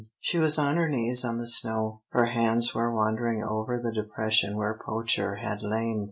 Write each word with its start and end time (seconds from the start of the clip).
She 0.19 0.39
was 0.39 0.57
on 0.57 0.77
her 0.77 0.89
knees 0.89 1.23
on 1.23 1.37
the 1.37 1.45
snow. 1.45 2.01
Her 2.09 2.25
hands 2.25 2.73
were 2.73 2.91
wandering 2.91 3.43
over 3.43 3.77
the 3.77 3.93
depression 3.93 4.57
where 4.57 4.73
Poacher 4.83 5.35
had 5.35 5.61
lain. 5.61 5.99